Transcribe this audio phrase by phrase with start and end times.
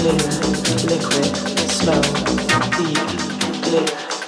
[0.00, 0.16] clear,
[0.88, 1.36] liquid,
[1.68, 2.00] slow,
[2.78, 2.96] deep,
[3.62, 4.19] clear.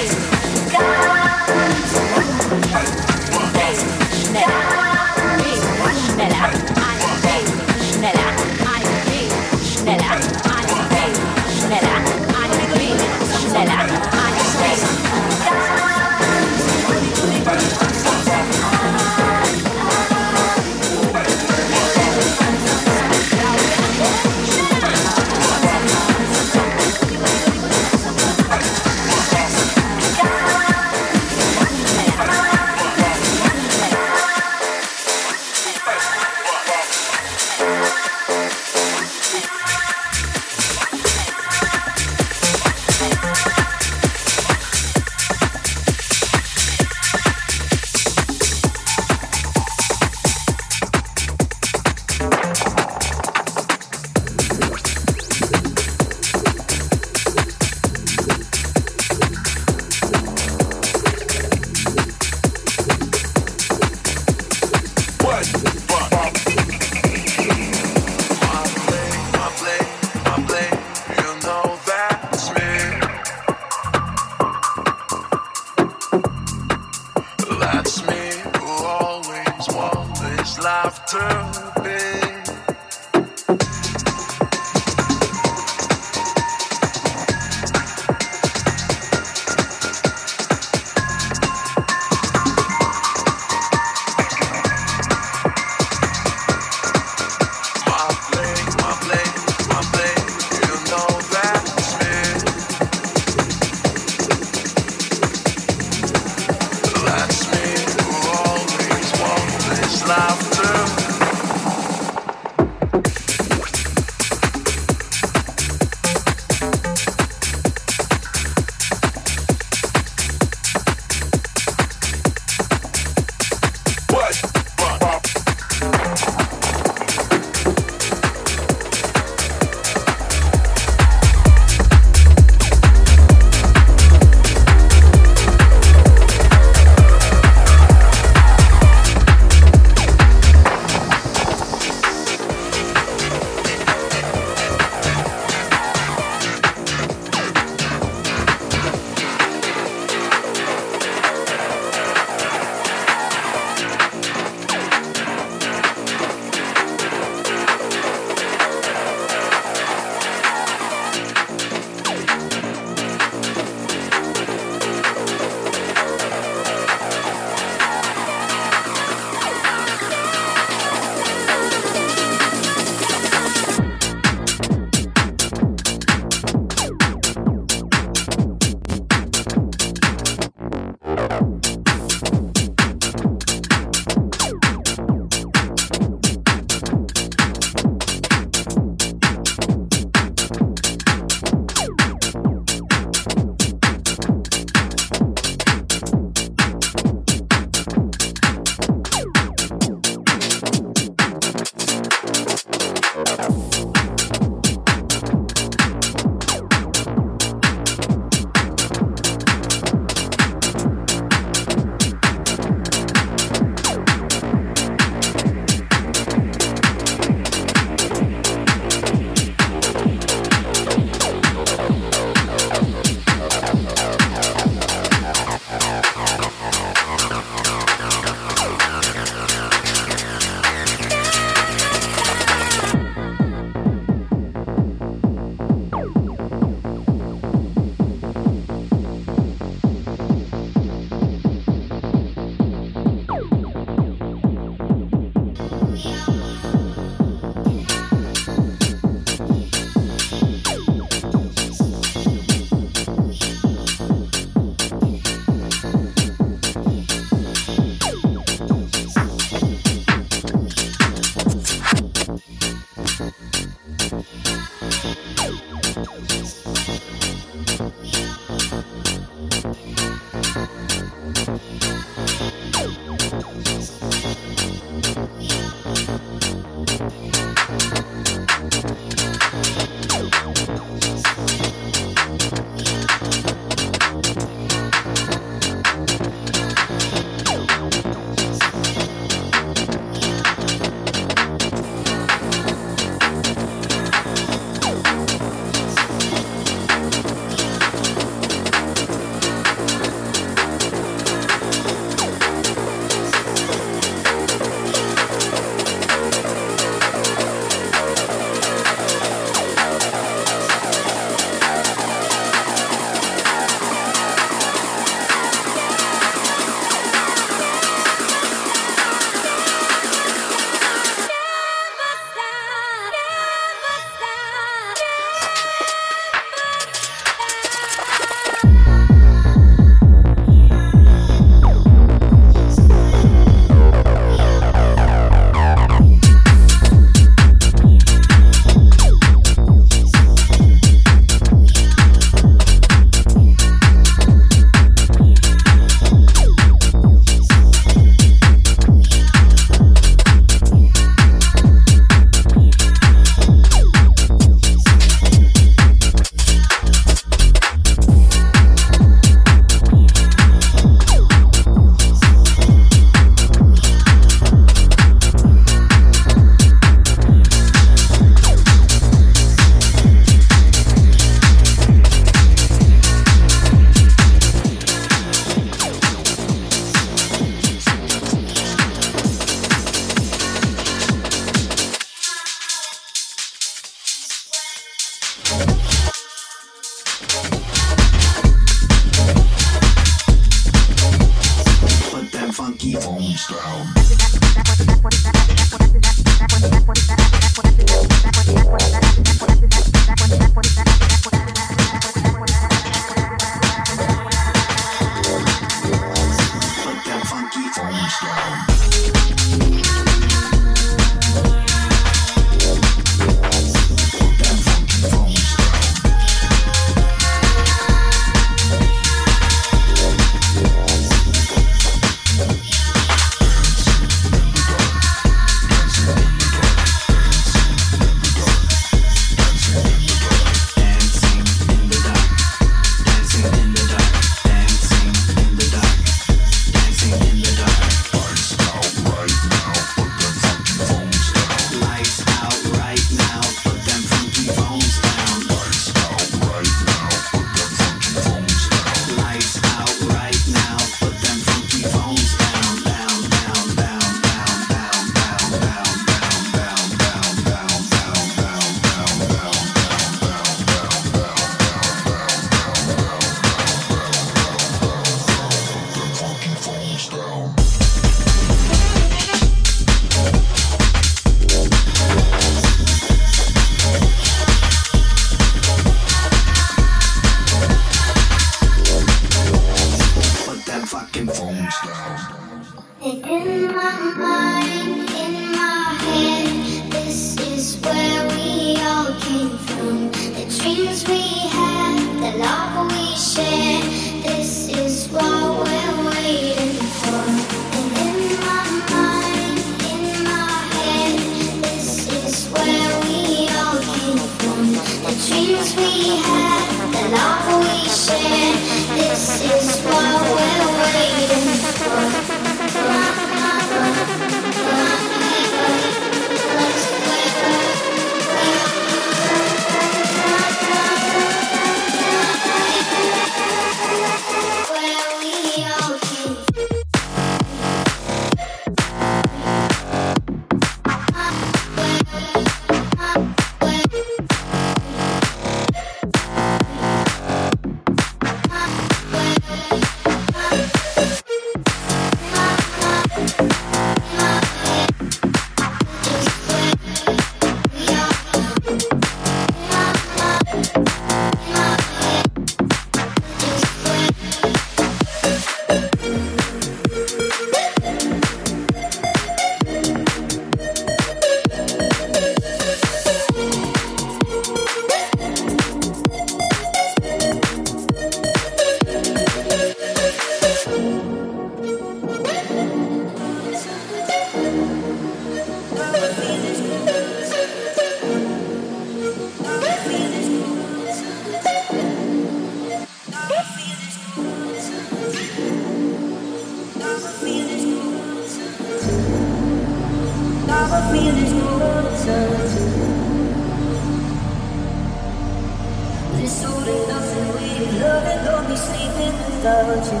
[599.40, 600.00] without you.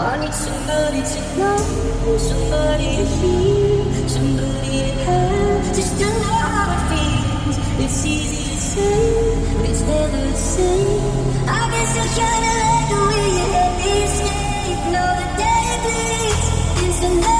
[0.00, 6.72] I need somebody to know, somebody to hear, somebody to have, just to know how
[6.74, 7.56] it feels.
[7.84, 11.48] It's easy to say, but it's never the same.
[11.48, 14.68] I guess I kinda like the way you let me stay.
[14.94, 15.06] The
[15.40, 17.37] day bleeds into night.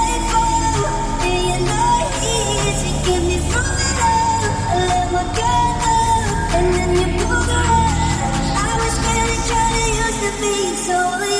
[10.40, 11.37] something so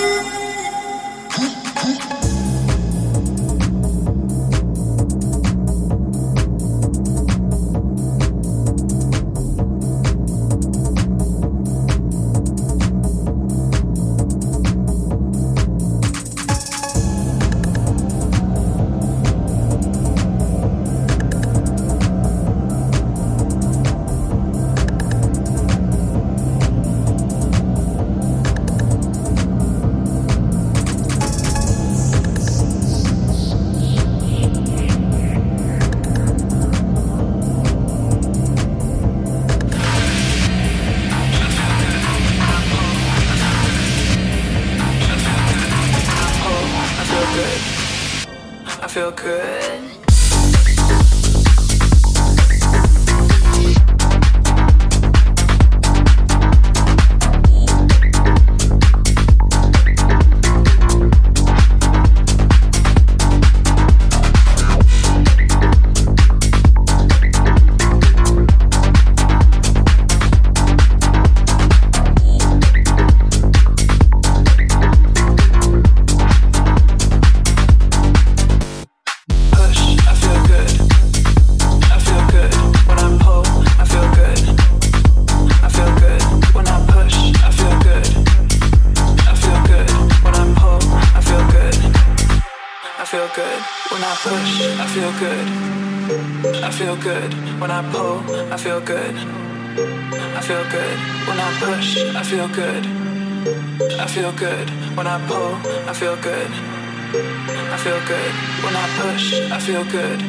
[109.19, 110.21] push, I feel good.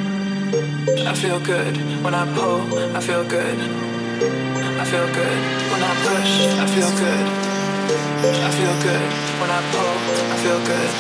[1.11, 2.61] I feel good when I pull,
[2.95, 3.57] I feel good.
[4.81, 5.39] I feel good
[5.71, 6.31] when I push,
[6.63, 7.25] I feel good.
[8.47, 9.09] I feel good
[9.39, 9.95] when I pull,
[10.33, 10.91] I feel good.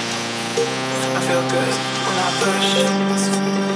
[1.17, 1.73] I feel good
[2.05, 3.68] when I push.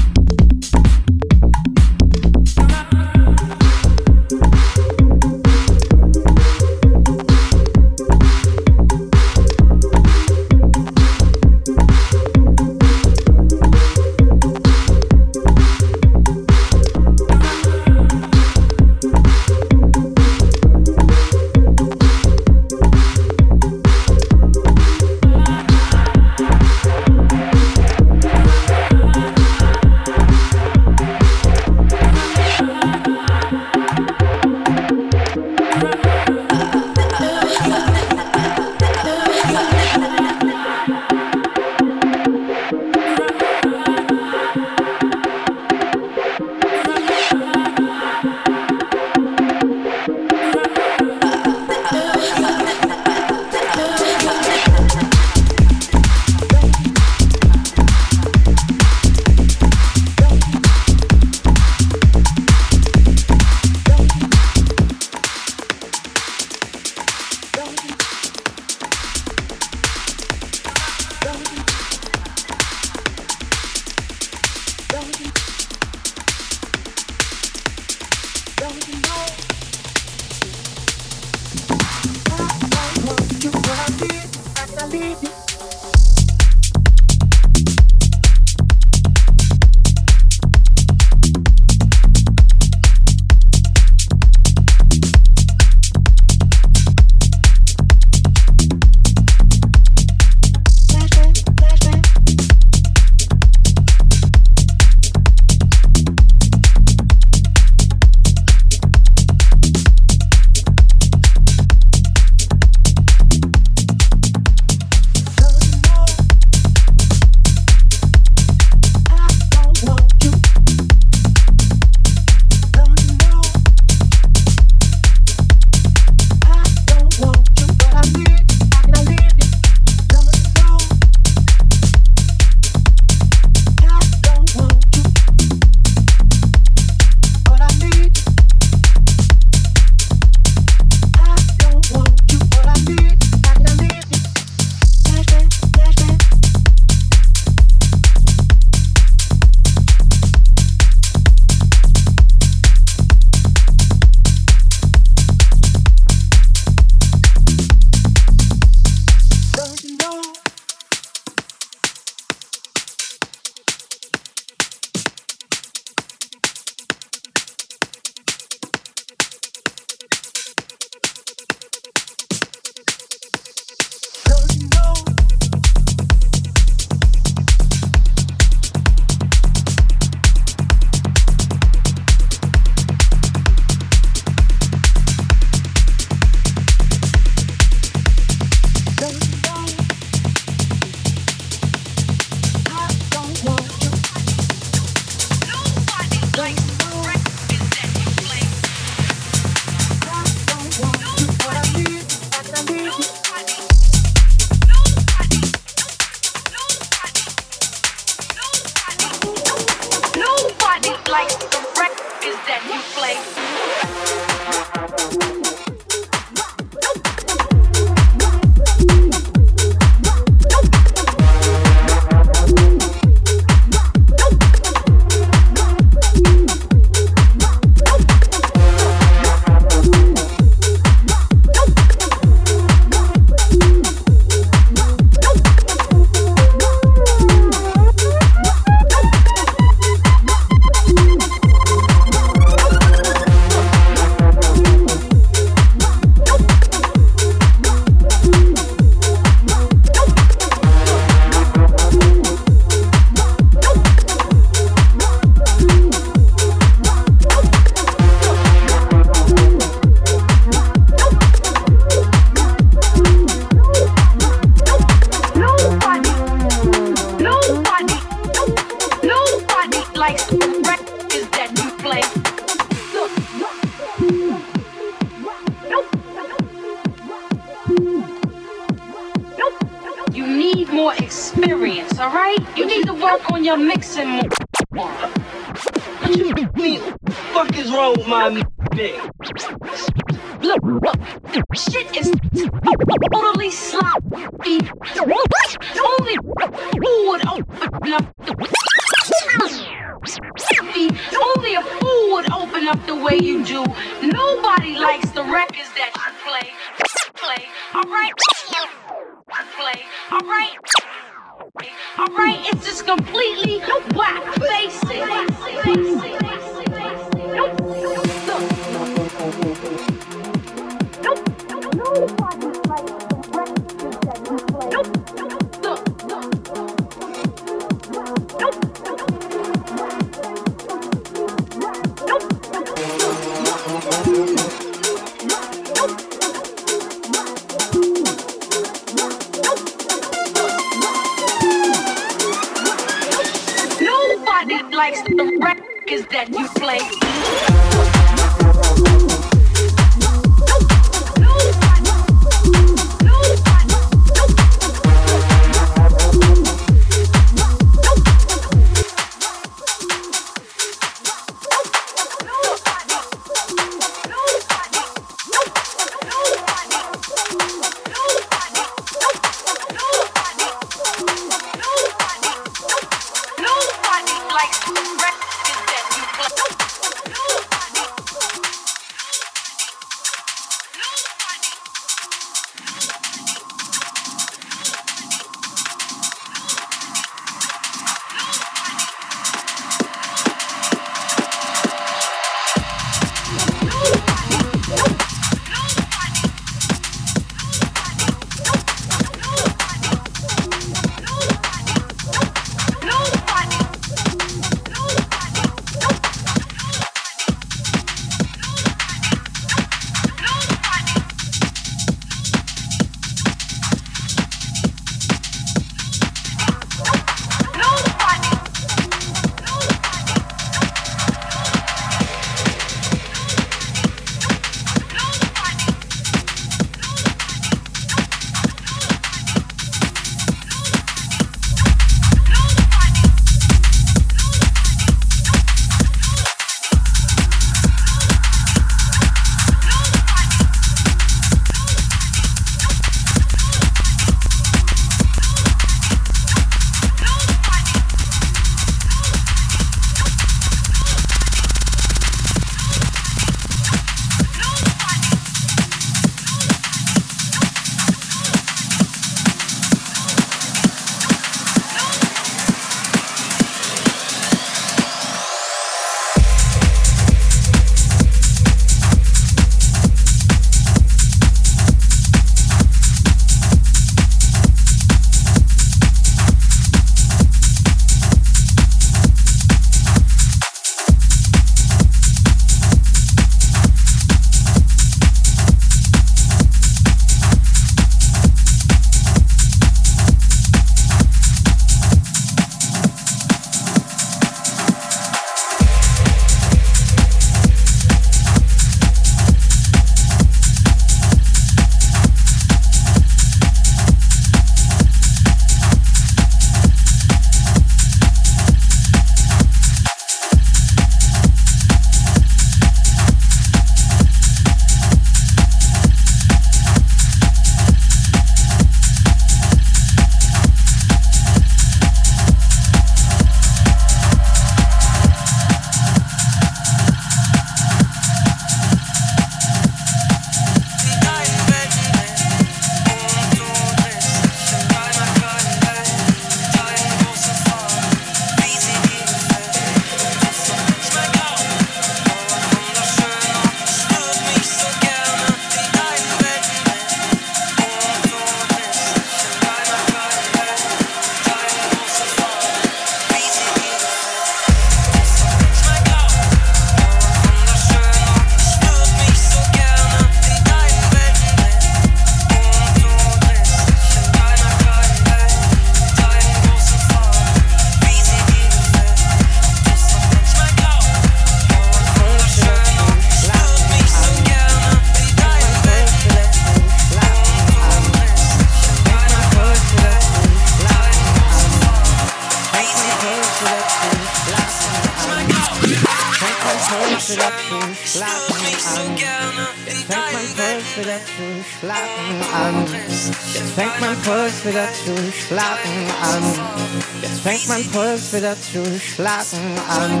[597.58, 600.00] Mein Puls wieder zu schlafen an.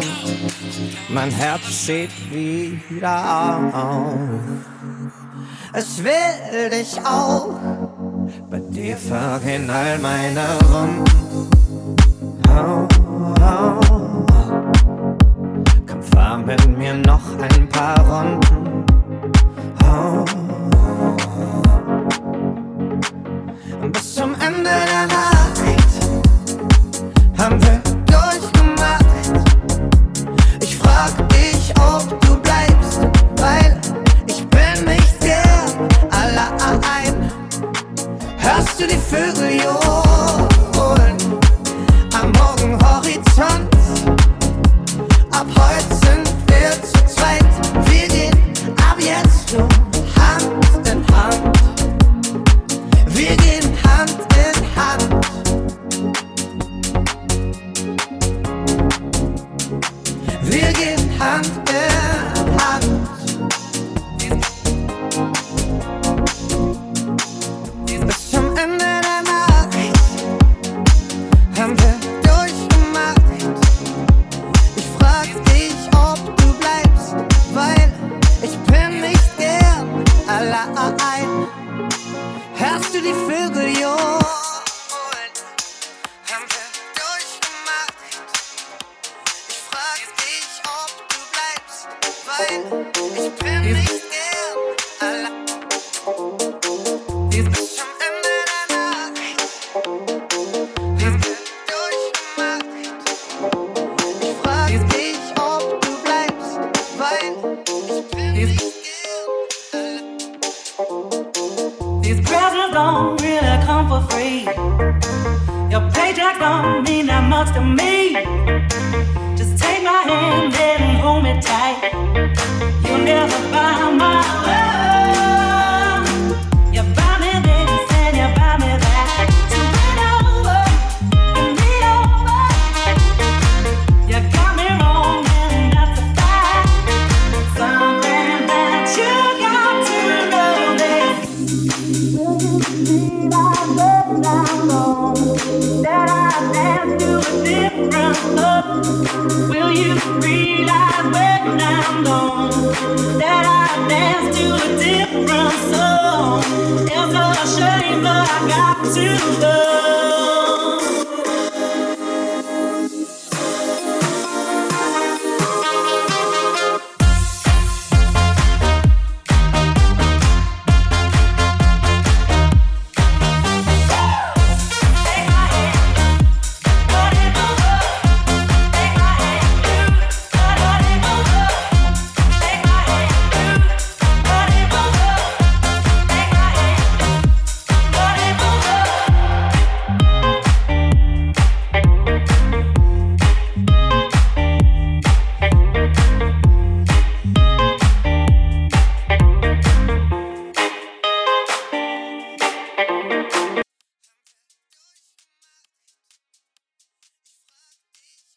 [1.08, 4.14] Mein Herz steht wieder auf.
[5.72, 7.56] Es will dich auch.
[8.50, 11.48] Bei dir vergehen all meine Wunden.
[12.48, 12.86] Oh,
[13.40, 13.80] oh
[16.12, 18.57] fahr mit mir noch ein paar Runden.